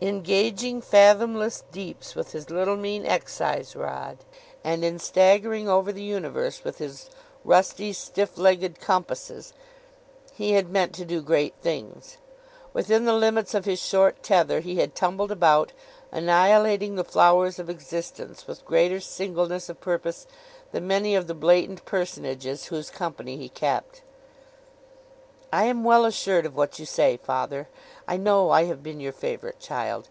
In 0.00 0.22
gauging 0.22 0.80
fathomless 0.80 1.64
deeps 1.72 2.14
with 2.14 2.30
his 2.30 2.50
little 2.50 2.76
mean 2.76 3.04
excise 3.04 3.74
rod, 3.74 4.18
and 4.62 4.84
in 4.84 5.00
staggering 5.00 5.68
over 5.68 5.90
the 5.90 6.04
universe 6.04 6.62
with 6.62 6.78
his 6.78 7.10
rusty 7.42 7.92
stiff 7.92 8.38
legged 8.38 8.78
compasses, 8.80 9.52
he 10.32 10.52
had 10.52 10.68
meant 10.70 10.92
to 10.94 11.04
do 11.04 11.20
great 11.20 11.54
things. 11.60 12.18
Within 12.72 13.06
the 13.06 13.12
limits 13.12 13.54
of 13.54 13.64
his 13.64 13.80
short 13.82 14.22
tether 14.22 14.60
he 14.60 14.76
had 14.76 14.94
tumbled 14.94 15.32
about, 15.32 15.72
annihilating 16.12 16.94
the 16.94 17.02
flowers 17.02 17.58
of 17.58 17.68
existence 17.68 18.46
with 18.46 18.64
greater 18.64 19.00
singleness 19.00 19.68
of 19.68 19.80
purpose 19.80 20.28
than 20.70 20.86
many 20.86 21.16
of 21.16 21.26
the 21.26 21.34
blatant 21.34 21.84
personages 21.84 22.66
whose 22.66 22.88
company 22.88 23.36
he 23.36 23.48
kept. 23.48 24.02
'I 25.50 25.64
am 25.64 25.82
well 25.82 26.04
assured 26.04 26.44
of 26.44 26.54
what 26.54 26.78
you 26.78 26.84
say, 26.84 27.16
father. 27.16 27.68
I 28.06 28.18
know 28.18 28.50
I 28.50 28.64
have 28.64 28.82
been 28.82 29.00
your 29.00 29.12
favourite 29.12 29.58
child. 29.58 30.06